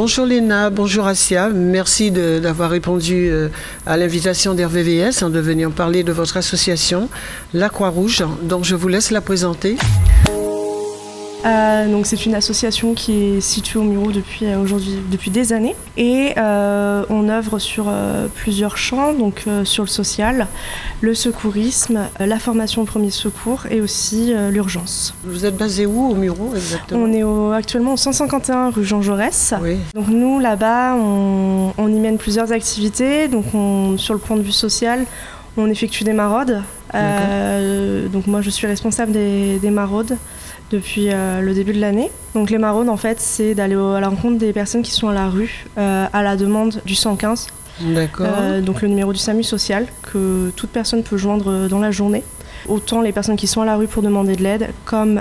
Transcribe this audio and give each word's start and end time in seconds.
bonjour 0.00 0.24
Léna, 0.24 0.70
bonjour 0.70 1.06
Asia. 1.06 1.50
Merci 1.50 2.10
d'avoir 2.10 2.70
répondu 2.70 3.28
euh, 3.28 3.48
à 3.84 3.98
l'invitation 3.98 4.54
d'RVVS 4.54 5.22
hein, 5.22 5.28
de 5.28 5.40
venir 5.40 5.70
parler 5.70 6.04
de 6.04 6.10
votre 6.10 6.38
association, 6.38 7.10
la 7.52 7.68
Croix-Rouge, 7.68 8.24
dont 8.40 8.62
je 8.62 8.76
vous 8.76 8.88
laisse 8.88 9.10
la 9.10 9.20
présenter. 9.20 9.76
Euh, 11.44 11.90
donc 11.90 12.06
c'est 12.06 12.26
une 12.26 12.34
association 12.34 12.94
qui 12.94 13.12
est 13.12 13.40
située 13.40 13.78
au 13.78 13.82
Muro 13.82 14.12
depuis 14.12 14.46
euh, 14.46 14.60
aujourd'hui 14.60 14.98
depuis 15.10 15.30
des 15.30 15.52
années 15.52 15.74
et 15.96 16.34
euh, 16.36 17.04
on 17.08 17.28
œuvre 17.28 17.58
sur 17.58 17.90
plusieurs 18.34 18.76
champs 18.76 19.14
donc 19.14 19.44
sur 19.64 19.84
le 19.84 19.88
social, 19.88 20.46
le 21.00 21.14
secourisme, 21.14 22.00
la 22.18 22.38
formation 22.38 22.82
au 22.82 22.84
premier 22.84 23.10
secours 23.10 23.66
et 23.70 23.80
aussi 23.80 24.32
l'urgence. 24.50 25.14
Vous 25.24 25.46
êtes 25.46 25.56
basé 25.56 25.86
où 25.86 26.10
au 26.10 26.14
Muro 26.14 26.54
exactement? 26.54 27.04
On 27.04 27.52
est 27.52 27.56
actuellement 27.56 27.94
au 27.94 27.96
151 27.96 28.70
rue 28.70 28.84
Jean 28.84 29.02
Jaurès. 29.02 29.54
Donc 29.94 30.08
nous 30.08 30.38
là-bas 30.38 30.94
on, 30.94 31.88
y 31.88 31.98
mène 31.98 32.18
plusieurs 32.18 32.52
activités 32.52 33.28
donc 33.28 33.46
sur 33.98 34.14
le 34.14 34.20
point 34.20 34.36
de 34.36 34.42
vue 34.42 34.52
social 34.52 35.04
on 35.56 35.68
effectue 35.68 36.04
des 36.04 36.12
maraudes. 36.12 36.62
Donc 36.92 38.26
moi 38.26 38.40
je 38.40 38.50
suis 38.50 38.66
responsable 38.66 39.12
des 39.12 39.70
maraudes 39.70 40.16
depuis 40.70 41.08
euh, 41.10 41.40
le 41.40 41.52
début 41.52 41.72
de 41.72 41.80
l'année. 41.80 42.10
Donc 42.34 42.50
les 42.50 42.58
maraudes, 42.58 42.88
en 42.88 42.96
fait, 42.96 43.20
c'est 43.20 43.54
d'aller 43.54 43.74
à 43.74 44.00
la 44.00 44.08
rencontre 44.08 44.38
des 44.38 44.52
personnes 44.52 44.82
qui 44.82 44.92
sont 44.92 45.08
à 45.08 45.14
la 45.14 45.28
rue 45.28 45.66
euh, 45.78 46.06
à 46.12 46.22
la 46.22 46.36
demande 46.36 46.80
du 46.86 46.94
115. 46.94 47.48
D'accord. 47.80 48.26
Euh, 48.30 48.60
donc 48.60 48.82
le 48.82 48.88
numéro 48.88 49.12
du 49.12 49.18
SAMU 49.18 49.42
social 49.42 49.86
que 50.02 50.50
toute 50.56 50.70
personne 50.70 51.02
peut 51.02 51.16
joindre 51.16 51.68
dans 51.68 51.80
la 51.80 51.90
journée. 51.90 52.22
Autant 52.68 53.00
les 53.00 53.12
personnes 53.12 53.36
qui 53.36 53.46
sont 53.46 53.62
à 53.62 53.64
la 53.64 53.76
rue 53.76 53.86
pour 53.86 54.02
demander 54.02 54.36
de 54.36 54.42
l'aide, 54.42 54.68
comme 54.84 55.20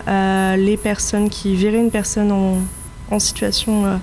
les 0.58 0.78
personnes 0.78 1.30
qui 1.30 1.56
verraient 1.56 1.80
une 1.80 1.92
personne 1.92 2.32
en, 2.34 2.58
en 3.12 3.20
situation 3.20 3.86
euh, 3.86 3.96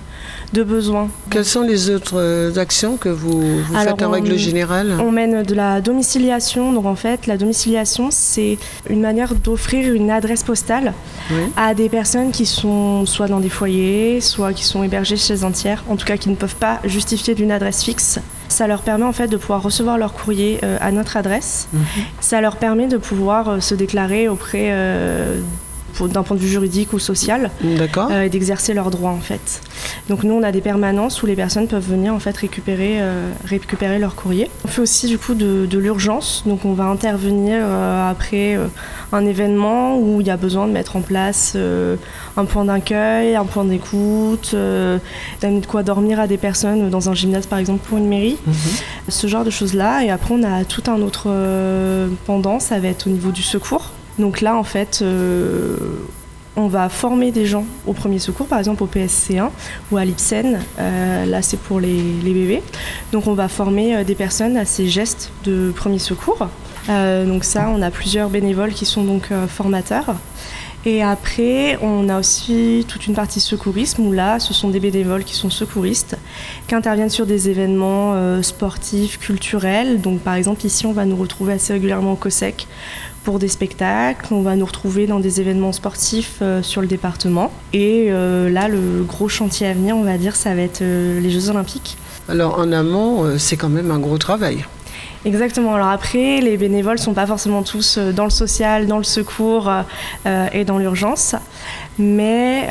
de 0.53 0.63
besoin. 0.63 1.09
Quelles 1.29 1.45
sont 1.45 1.61
les 1.61 1.89
autres 1.89 2.19
euh, 2.19 2.55
actions 2.57 2.97
que 2.97 3.09
vous, 3.09 3.61
faites 3.73 4.01
en 4.01 4.11
règle 4.11 4.37
générale? 4.37 4.97
On 4.99 5.11
mène 5.11 5.43
de 5.43 5.53
la 5.55 5.81
domiciliation. 5.81 6.71
Donc 6.71 6.85
en 6.85 6.95
fait, 6.95 7.27
la 7.27 7.37
domiciliation, 7.37 8.09
c'est 8.11 8.57
une 8.89 9.01
manière 9.01 9.35
d'offrir 9.35 9.93
une 9.93 10.11
adresse 10.11 10.43
postale 10.43 10.93
à 11.55 11.73
des 11.73 11.89
personnes 11.89 12.31
qui 12.31 12.45
sont 12.45 13.05
soit 13.05 13.27
dans 13.27 13.39
des 13.39 13.49
foyers, 13.49 14.21
soit 14.21 14.53
qui 14.53 14.63
sont 14.63 14.83
hébergées 14.83 15.17
chez 15.17 15.43
un 15.43 15.51
tiers, 15.51 15.83
en 15.89 15.95
tout 15.95 16.05
cas 16.05 16.17
qui 16.17 16.29
ne 16.29 16.35
peuvent 16.35 16.55
pas 16.55 16.79
justifier 16.85 17.35
d'une 17.35 17.51
adresse 17.51 17.83
fixe. 17.83 18.19
Ça 18.49 18.65
leur 18.67 18.81
permet 18.81 19.03
en 19.03 19.13
fait 19.13 19.27
de 19.27 19.37
pouvoir 19.37 19.61
recevoir 19.61 19.97
leur 19.97 20.13
courrier 20.13 20.59
euh, 20.63 20.77
à 20.79 20.91
notre 20.91 21.17
adresse. 21.17 21.67
Mhm. 21.73 21.81
Ça 22.21 22.39
leur 22.41 22.55
permet 22.55 22.87
de 22.87 22.97
pouvoir 22.97 23.61
se 23.61 23.75
déclarer 23.75 24.29
auprès 24.29 24.71
d'un 26.05 26.21
point 26.21 26.37
de 26.37 26.41
vue 26.41 26.47
juridique 26.47 26.93
ou 26.93 26.99
social 26.99 27.49
euh, 27.63 28.21
et 28.21 28.29
d'exercer 28.29 28.73
leurs 28.73 28.91
droits 28.91 29.11
en 29.11 29.19
fait. 29.19 29.61
Donc 30.09 30.23
nous 30.23 30.33
on 30.33 30.43
a 30.43 30.51
des 30.51 30.61
permanences 30.61 31.23
où 31.23 31.25
les 31.25 31.35
personnes 31.35 31.67
peuvent 31.67 31.87
venir 31.87 32.13
en 32.13 32.19
fait 32.19 32.37
récupérer, 32.37 32.97
euh, 32.99 33.31
récupérer 33.45 33.97
leur 33.97 34.15
courrier. 34.15 34.51
On 34.65 34.67
fait 34.67 34.81
aussi 34.81 35.07
du 35.07 35.17
coup 35.17 35.33
de, 35.33 35.77
l'urgence, 35.77 36.43
donc 36.45 36.65
on 36.65 36.73
va 36.73 36.85
intervenir 36.85 37.59
euh, 37.61 38.11
après 38.11 38.57
un 39.11 39.25
événement 39.25 39.97
où 39.97 40.21
il 40.21 40.27
y 40.27 40.29
a 40.29 40.37
besoin 40.37 40.67
de 40.67 40.71
mettre 40.71 40.95
en 40.95 41.01
place 41.01 41.55
un 42.35 42.45
point 42.45 42.65
d'accueil, 42.65 43.35
un 43.35 43.45
point 43.45 43.63
d'écoute, 43.63 44.55
d'amener 45.41 45.61
de 45.61 45.65
quoi 45.65 45.83
dormir 45.83 46.19
à 46.19 46.27
des 46.27 46.37
personnes 46.37 46.89
dans 46.89 47.09
un 47.09 47.13
gymnase 47.13 47.45
par 47.45 47.59
exemple 47.59 47.87
pour 47.87 47.97
une 47.97 48.07
mairie, 48.07 48.37
mhm. 48.45 48.53
ce 49.07 49.27
genre 49.27 49.45
de 49.45 49.49
choses 49.49 49.73
là. 49.73 50.03
Et 50.03 50.09
après 50.09 50.33
on 50.33 50.43
a 50.43 50.65
tout 50.65 50.83
un 50.87 51.01
autre 51.01 51.29
pendant, 52.25 52.59
ça 52.59 52.79
va 52.79 52.87
être 52.89 53.07
au 53.07 53.11
niveau 53.11 53.31
du 53.31 53.43
secours. 53.43 53.91
Donc 54.19 54.41
là, 54.41 54.55
en 54.55 54.63
fait, 54.63 54.99
euh, 55.01 55.77
on 56.55 56.67
va 56.67 56.89
former 56.89 57.31
des 57.31 57.45
gens 57.45 57.65
au 57.85 57.93
premier 57.93 58.19
secours, 58.19 58.47
par 58.47 58.59
exemple 58.59 58.83
au 58.83 58.87
PSC1 58.87 59.49
ou 59.91 59.97
à 59.97 60.05
l'IPSEN. 60.05 60.59
Euh, 60.79 61.25
là, 61.25 61.41
c'est 61.41 61.59
pour 61.59 61.79
les, 61.79 62.01
bébés. 62.23 62.63
Donc 63.11 63.27
on 63.27 63.33
va 63.33 63.47
former 63.47 63.95
euh, 63.95 64.03
des 64.03 64.15
personnes 64.15 64.57
à 64.57 64.65
ces 64.65 64.87
gestes 64.87 65.31
de 65.43 65.71
premier 65.75 65.99
secours. 65.99 66.47
donc 66.87 67.43
ça, 67.43 67.69
on 67.69 67.81
a 67.81 67.91
plusieurs 67.91 68.29
bénévoles 68.29 68.73
qui 68.73 68.85
sont 68.85 69.03
donc 69.03 69.29
formateurs. 69.47 70.15
Et 70.85 71.03
après, 71.03 71.77
on 71.81 72.07
a 72.07 72.17
aussi 72.17 72.85
toute 72.87 73.07
une 73.07 73.13
partie 73.13 73.41
secourisme 73.41 74.07
où 74.07 74.13
là, 74.13 74.39
ce 74.39 74.53
sont 74.53 74.69
des 74.69 74.79
bénévoles 74.79 75.25
qui 75.25 75.35
sont 75.35 75.49
secouristes, 75.49 76.17
qui 76.65 76.75
interviennent 76.75 77.09
sur 77.09 77.25
des 77.25 77.49
événements 77.49 78.41
sportifs, 78.41 79.19
culturels. 79.19 79.99
Donc 79.99 80.21
par 80.21 80.35
exemple, 80.35 80.65
ici, 80.65 80.85
on 80.85 80.93
va 80.93 81.03
nous 81.03 81.17
retrouver 81.17 81.53
assez 81.53 81.73
régulièrement 81.73 82.13
au 82.13 82.15
COSEC 82.15 82.67
pour 83.27 83.39
des 83.39 83.49
spectacles. 83.49 84.33
On 84.33 84.41
va 84.41 84.55
nous 84.55 84.65
retrouver 84.65 85.05
dans 85.05 85.19
des 85.19 85.41
événements 85.41 85.73
sportifs 85.73 86.37
euh, 86.41 86.63
sur 86.63 86.79
le 86.79 86.87
département. 86.87 87.51
Et 87.73 88.07
euh, 88.07 88.49
là, 88.49 88.69
le 88.69 89.03
gros 89.05 89.27
chantier 89.27 89.67
à 89.67 89.73
venir, 89.73 89.97
on 89.97 90.03
va 90.03 90.17
dire, 90.17 90.37
ça 90.37 90.55
va 90.55 90.61
être 90.61 90.81
euh, 90.81 91.19
les 91.19 91.29
Jeux 91.29 91.49
Olympiques. 91.49 91.97
Alors 92.29 92.57
en 92.57 92.71
amont, 92.71 93.37
c'est 93.37 93.57
quand 93.57 93.67
même 93.67 93.91
un 93.91 93.99
gros 93.99 94.17
travail. 94.17 94.63
Exactement. 95.25 95.75
Alors 95.75 95.89
après, 95.89 96.39
les 96.39 96.55
bénévoles 96.55 96.99
sont 96.99 97.13
pas 97.13 97.27
forcément 97.27 97.63
tous 97.63 97.97
dans 97.97 98.23
le 98.23 98.29
social, 98.29 98.87
dans 98.87 98.97
le 98.97 99.03
secours 99.03 99.69
et 100.53 100.63
dans 100.63 100.77
l'urgence, 100.77 101.35
mais 101.97 102.67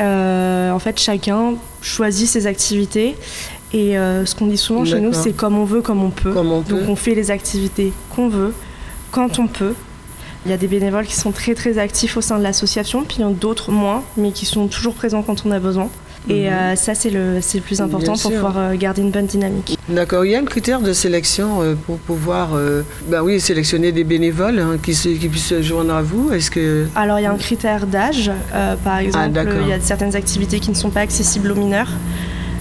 en 0.71 0.79
fait 0.79 0.99
chacun 0.99 1.53
choisit 1.81 2.27
ses 2.27 2.45
activités. 2.45 3.15
Et 3.73 3.93
ce 3.93 4.35
qu'on 4.35 4.45
dit 4.45 4.57
souvent 4.57 4.85
chez 4.85 4.99
nous, 4.99 5.13
c'est 5.13 5.33
comme 5.33 5.57
on 5.57 5.65
veut, 5.65 5.81
comme 5.81 6.03
on 6.03 6.11
peut. 6.11 6.33
Comme 6.33 6.51
on 6.51 6.61
peut. 6.61 6.75
Donc 6.75 6.89
on 6.89 6.95
fait 6.95 7.15
les 7.15 7.31
activités 7.31 7.93
qu'on 8.15 8.29
veut, 8.29 8.53
quand 9.11 9.39
on 9.39 9.47
peut, 9.47 9.73
il 10.47 10.51
y 10.51 10.53
a 10.53 10.57
des 10.57 10.67
bénévoles 10.67 11.05
qui 11.05 11.15
sont 11.15 11.31
très 11.31 11.55
très 11.55 11.77
actifs 11.77 12.15
au 12.15 12.21
sein 12.21 12.37
de 12.37 12.43
l'association, 12.43 13.03
puis 13.03 13.17
il 13.19 13.21
y 13.21 13.25
en 13.25 13.31
a 13.31 13.33
d'autres 13.33 13.71
moins, 13.71 14.03
mais 14.15 14.31
qui 14.31 14.45
sont 14.45 14.67
toujours 14.67 14.93
présents 14.93 15.21
quand 15.21 15.45
on 15.45 15.51
a 15.51 15.59
besoin. 15.59 15.89
Et 16.29 16.45
mhm. 16.45 16.53
euh, 16.53 16.75
ça, 16.75 16.95
c'est 16.95 17.09
le, 17.09 17.35
le 17.35 17.61
plus 17.61 17.81
important 17.81 18.13
pour 18.13 18.31
pouvoir 18.31 18.57
euh, 18.57 18.75
garder 18.75 19.01
une 19.01 19.11
bonne 19.11 19.25
dynamique. 19.25 19.77
D'accord. 19.89 20.25
Il 20.25 20.31
y 20.31 20.35
a 20.35 20.39
un 20.39 20.45
critère 20.45 20.79
de 20.79 20.93
sélection 20.93 21.61
euh, 21.61 21.75
pour 21.75 21.97
pouvoir 21.97 22.49
bah 23.07 23.23
oui, 23.23 23.39
sélectionner 23.39 23.91
des 23.91 24.03
bénévoles 24.03 24.59
hein, 24.59 24.77
qui, 24.81 24.93
qui, 24.93 25.27
puissent 25.27 25.47
se 25.47 25.61
joindre 25.61 25.93
à 25.93 26.01
vous 26.01 26.31
Est-ce 26.31 26.49
que... 26.49 26.87
Alors, 26.95 27.19
il 27.19 27.23
y 27.23 27.25
a 27.25 27.31
un 27.31 27.37
critère 27.37 27.85
d'âge. 27.85 28.31
par 28.83 28.95
ah, 28.95 29.03
exemple, 29.03 29.47
il 29.61 29.67
y 29.67 29.73
a 29.73 29.79
certaines 29.81 30.15
activités 30.15 30.59
qui 30.59 30.69
ne 30.69 30.75
sont 30.75 30.89
pas 30.89 31.01
accessibles 31.01 31.51
aux 31.51 31.55
mineurs. 31.55 31.91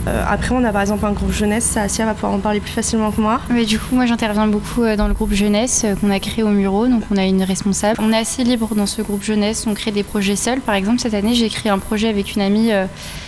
Euh, 0.07 0.23
après, 0.29 0.55
on 0.55 0.63
a 0.65 0.73
par 0.73 0.83
exemple 0.83 1.05
un 1.05 1.13
groupe 1.13 1.33
jeunesse, 1.33 1.77
ça 1.89 2.05
va 2.05 2.15
pouvoir 2.15 2.33
en 2.33 2.39
parler 2.39 2.61
plus 2.61 2.73
facilement 2.73 3.11
que 3.11 3.21
moi. 3.21 3.41
Mais 3.51 3.65
du 3.65 3.79
coup, 3.79 3.95
moi 3.95 4.07
j'interviens 4.07 4.47
beaucoup 4.47 4.83
euh, 4.83 4.97
dans 4.97 5.09
le 5.09 5.15
groupe 5.15 5.33
jeunesse 5.33 5.83
euh, 5.85 5.95
qu'on 5.97 6.11
a 6.11 6.21
créé 6.21 6.45
au 6.45 6.49
Muro, 6.49 6.87
donc 6.87 7.03
on 7.11 7.17
a 7.17 7.25
une 7.25 7.43
responsable. 7.43 7.99
On 8.01 8.13
est 8.13 8.19
assez 8.19 8.45
libre 8.45 8.75
dans 8.75 8.87
ce 8.87 9.03
groupe 9.03 9.23
jeunesse, 9.23 9.67
on 9.67 9.75
crée 9.75 9.91
des 9.91 10.05
projets 10.05 10.37
seuls. 10.37 10.61
Par 10.61 10.75
exemple, 10.75 11.01
cette 11.01 11.15
année, 11.15 11.35
j'ai 11.35 11.49
créé 11.49 11.73
un 11.73 11.79
projet 11.79 12.09
avec 12.09 12.35
une 12.37 12.43
amie. 12.43 12.71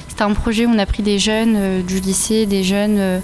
C'était 0.09 0.23
un 0.23 0.35
projet 0.35 0.67
où 0.67 0.71
on 0.71 0.79
a 0.79 0.87
pris 0.87 1.03
des 1.03 1.19
jeunes 1.19 1.83
du 1.83 2.01
lycée, 2.01 2.47
des 2.47 2.63
jeunes 2.63 3.21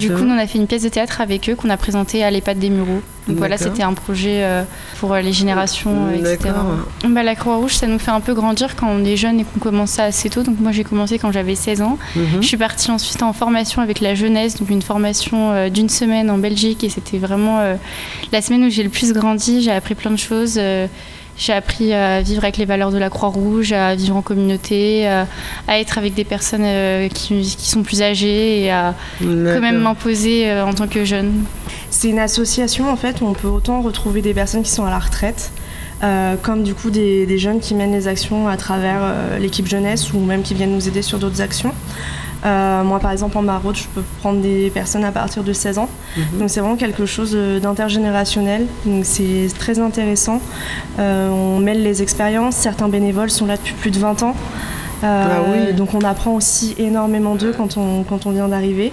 du 0.00 0.10
coup, 0.10 0.24
on 0.26 0.38
a 0.38 0.46
fait 0.46 0.58
une 0.58 0.66
pièce 0.66 0.82
de 0.82 0.88
théâtre 0.88 1.20
avec 1.20 1.48
eux 1.48 1.54
qu'on 1.54 1.70
a 1.70 1.76
présentée 1.76 2.24
à 2.24 2.30
l'EHPAD 2.30 2.58
des 2.58 2.70
Mureaux. 2.70 3.02
Donc 3.28 3.38
voilà, 3.38 3.58
c'était 3.58 3.82
un 3.82 3.92
projet 3.92 4.42
euh, 4.42 4.62
pour 4.98 5.12
euh, 5.12 5.20
les 5.20 5.32
générations, 5.32 6.08
euh, 6.08 6.32
etc. 6.34 6.54
Bah, 7.04 7.22
la 7.22 7.34
Croix-Rouge, 7.34 7.74
ça 7.74 7.86
nous 7.86 7.98
fait 7.98 8.10
un 8.10 8.20
peu 8.20 8.34
grandir 8.34 8.74
quand 8.74 8.88
on 8.88 9.04
est 9.04 9.16
jeune 9.16 9.40
et 9.40 9.44
qu'on 9.44 9.60
commence 9.60 9.90
ça 9.90 10.04
assez 10.04 10.30
tôt. 10.30 10.42
Donc 10.42 10.58
moi, 10.58 10.72
j'ai 10.72 10.84
commencé 10.84 11.18
quand 11.18 11.30
j'avais 11.30 11.54
16 11.54 11.82
ans. 11.82 11.98
Mhm. 12.16 12.24
Je 12.40 12.46
suis 12.46 12.56
partie 12.56 12.90
ensuite 12.90 13.22
en 13.22 13.32
formation 13.32 13.82
avec 13.82 14.00
la 14.00 14.14
jeunesse, 14.14 14.56
donc 14.56 14.70
une 14.70 14.82
formation 14.82 15.68
d'une 15.68 15.88
semaine 15.88 16.30
en 16.30 16.38
Belgique. 16.38 16.82
Et 16.82 16.88
c'était 16.88 17.18
vraiment 17.18 17.60
la 18.32 18.42
semaine 18.42 18.64
où 18.64 18.70
j'ai 18.70 18.82
le 18.82 18.88
plus 18.88 19.12
grandi. 19.12 19.62
J'ai 19.62 19.72
appris 19.72 19.94
plein 19.94 20.10
de 20.10 20.16
choses. 20.16 20.58
J'ai 21.40 21.54
appris 21.54 21.94
à 21.94 22.20
vivre 22.20 22.44
avec 22.44 22.58
les 22.58 22.66
valeurs 22.66 22.92
de 22.92 22.98
la 22.98 23.08
Croix-Rouge, 23.08 23.72
à 23.72 23.94
vivre 23.94 24.14
en 24.14 24.20
communauté, 24.20 25.08
à, 25.08 25.26
être 25.80 25.96
avec 25.96 26.12
des 26.12 26.24
personnes 26.24 26.64
euh, 26.66 27.08
qui, 27.08 27.42
sont 27.58 27.82
plus 27.82 28.02
âgées 28.02 28.64
et 28.64 28.70
à 28.70 28.94
quand 29.20 29.60
même 29.62 29.78
m'imposer 29.78 30.50
euh, 30.50 30.66
en 30.66 30.74
tant 30.74 30.86
que 30.86 31.02
jeune. 31.06 31.44
C'est 31.88 32.10
une 32.10 32.18
association 32.18 32.90
en 32.90 32.96
fait 32.96 33.22
où 33.22 33.24
on 33.24 33.32
peut 33.32 33.48
autant 33.48 33.80
retrouver 33.80 34.20
des 34.20 34.34
personnes 34.34 34.62
qui 34.62 34.70
sont 34.70 34.84
à 34.84 34.90
la 34.90 34.98
retraite, 34.98 35.50
euh, 36.04 36.36
comme 36.42 36.62
du 36.62 36.74
coup 36.74 36.90
des, 36.90 37.38
jeunes 37.38 37.60
qui 37.60 37.74
mènent 37.74 37.92
les 37.92 38.06
actions 38.06 38.46
à 38.46 38.58
travers 38.58 39.00
l'équipe 39.40 39.66
jeunesse 39.66 40.12
ou 40.12 40.20
même 40.20 40.42
qui 40.42 40.52
viennent 40.52 40.74
nous 40.74 40.88
aider 40.88 41.00
sur 41.00 41.18
d'autres 41.18 41.40
actions. 41.40 41.72
Euh, 42.44 42.82
moi, 42.84 42.98
par 43.00 43.10
exemple, 43.10 43.36
en 43.36 43.42
maraude, 43.42 43.76
je 43.76 43.86
peux 43.94 44.02
prendre 44.20 44.40
des 44.40 44.70
personnes 44.70 45.04
à 45.04 45.12
partir 45.12 45.42
de 45.42 45.52
16 45.52 45.78
ans. 45.78 45.88
Mhm. 46.16 46.38
Donc, 46.38 46.50
c'est 46.50 46.60
vraiment 46.60 46.76
quelque 46.76 47.06
chose 47.06 47.36
d'intergénérationnel. 47.62 48.66
Donc, 48.86 49.04
c'est 49.04 49.48
très 49.58 49.78
intéressant. 49.78 50.40
Euh, 50.98 51.28
on 51.28 51.58
mêle 51.58 51.82
les 51.82 52.02
expériences. 52.02 52.56
Certains 52.56 52.88
bénévoles 52.88 53.30
sont 53.30 53.46
là 53.46 53.56
depuis 53.56 53.74
plus 53.74 53.90
de 53.90 53.98
20 53.98 54.22
ans. 54.22 54.34
Euh, 55.02 55.26
ah 55.30 55.42
oui. 55.50 55.74
Donc, 55.74 55.94
on 55.94 56.00
apprend 56.00 56.34
aussi 56.34 56.74
énormément 56.78 57.34
d'eux 57.34 57.52
quand 57.56 57.76
on, 57.76 58.04
quand 58.04 58.26
on 58.26 58.30
vient 58.30 58.48
d'arriver. 58.48 58.92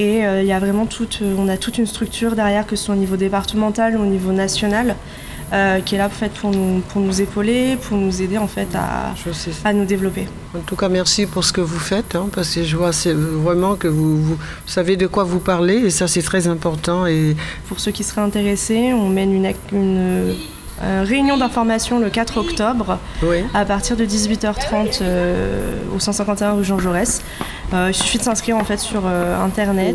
Et 0.00 0.22
il 0.22 0.46
y 0.46 0.52
a 0.52 0.58
vraiment 0.58 0.86
toute, 0.86 1.22
on 1.38 1.46
a 1.46 1.56
toute 1.56 1.78
une 1.78 1.86
structure 1.86 2.34
derrière, 2.34 2.66
que 2.66 2.74
ce 2.74 2.86
soit 2.86 2.96
au 2.96 2.98
niveau 2.98 3.14
départemental 3.14 3.96
ou 3.96 4.02
au 4.02 4.06
niveau 4.06 4.32
national. 4.32 4.96
Euh, 5.54 5.78
qui 5.78 5.94
est 5.94 5.98
là 5.98 6.08
fait, 6.08 6.32
pour, 6.32 6.50
nous, 6.50 6.80
pour 6.80 7.00
nous 7.00 7.20
épauler, 7.20 7.76
pour 7.76 7.96
nous 7.96 8.20
aider 8.20 8.38
en 8.38 8.48
fait 8.48 8.66
à, 8.74 9.14
à 9.64 9.72
nous 9.72 9.84
développer. 9.84 10.26
En 10.52 10.60
tout 10.60 10.74
cas, 10.74 10.88
merci 10.88 11.26
pour 11.26 11.44
ce 11.44 11.52
que 11.52 11.60
vous 11.60 11.78
faites, 11.78 12.16
hein, 12.16 12.26
parce 12.34 12.52
que 12.52 12.64
je 12.64 12.76
vois 12.76 12.90
vraiment 13.14 13.76
que 13.76 13.86
vous, 13.86 14.20
vous, 14.20 14.36
savez 14.66 14.96
de 14.96 15.06
quoi 15.06 15.22
vous 15.22 15.38
parlez, 15.38 15.76
et 15.76 15.90
ça 15.90 16.08
c'est 16.08 16.22
très 16.22 16.48
important. 16.48 17.06
Et... 17.06 17.36
Pour 17.68 17.78
ceux 17.78 17.92
qui 17.92 18.02
seraient 18.02 18.22
intéressés, 18.22 18.92
on 18.94 19.08
mène 19.08 19.32
une, 19.32 19.52
une 19.72 20.34
euh, 20.82 21.04
réunion 21.06 21.36
d'information 21.36 22.00
le 22.00 22.10
4 22.10 22.38
octobre 22.38 22.98
à 23.54 23.64
partir 23.64 23.96
de 23.96 24.04
18h30 24.04 24.98
euh, 25.02 25.76
au 25.94 26.00
151 26.00 26.54
rue 26.54 26.64
Jean 26.64 26.80
Jaurès. 26.80 27.22
il 27.72 27.94
suffit 27.94 28.18
de 28.18 28.24
s'inscrire 28.24 28.56
en 28.56 28.64
fait 28.64 28.80
sur 28.80 29.06
internet 29.06 29.94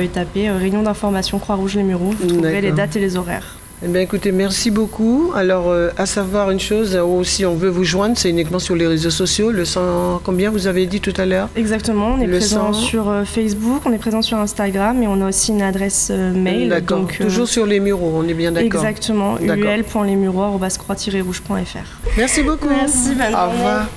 et 0.00 0.06
taper 0.06 0.50
réunion 0.50 0.84
d'information 0.84 1.40
Croix-Rouge 1.40 1.74
les 1.74 1.82
Mureaux. 1.82 2.14
Vous 2.20 2.28
trouverez 2.28 2.60
les 2.60 2.70
dates 2.70 2.94
et 2.94 3.00
les 3.00 3.16
horaires. 3.16 3.56
Eh 3.82 3.88
bien, 3.88 4.02
écoutez, 4.02 4.30
merci 4.30 4.70
beaucoup. 4.70 5.32
Alors, 5.34 5.70
euh, 5.70 5.88
à 5.96 6.04
savoir 6.04 6.50
une 6.50 6.60
chose, 6.60 6.94
euh, 6.94 7.24
si 7.24 7.46
on 7.46 7.54
veut 7.54 7.70
vous 7.70 7.84
joindre, 7.84 8.18
c'est 8.18 8.28
uniquement 8.28 8.58
sur 8.58 8.76
les 8.76 8.86
réseaux 8.86 9.08
sociaux. 9.08 9.52
Le 9.52 9.64
100, 9.64 10.20
combien 10.22 10.50
vous 10.50 10.66
avez 10.66 10.84
dit 10.84 11.00
tout 11.00 11.14
à 11.16 11.24
l'heure? 11.24 11.48
Exactement, 11.56 12.08
on 12.08 12.20
est 12.20 12.28
présent 12.28 12.74
sur 12.74 13.08
euh, 13.08 13.24
Facebook, 13.24 13.80
on 13.86 13.92
est 13.94 13.98
présent 13.98 14.20
sur 14.20 14.36
Instagram 14.36 15.02
et 15.02 15.06
on 15.06 15.22
a 15.22 15.28
aussi 15.28 15.52
une 15.52 15.62
adresse 15.62 16.10
mail. 16.10 16.68
D'accord. 16.68 17.06
Toujours 17.18 17.48
sur 17.48 17.64
les 17.64 17.80
mureaux, 17.80 18.12
on 18.14 18.28
est 18.28 18.34
bien 18.34 18.52
d'accord. 18.52 18.84
Exactement, 18.84 19.38
ul.lesmureaux.croix-rouge.fr. 19.40 22.18
Merci 22.18 22.42
beaucoup. 22.42 22.68
Merci, 22.68 23.12
Au 23.12 23.50
revoir. 23.50 23.86